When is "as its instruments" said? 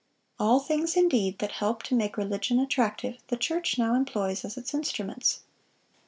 4.43-5.41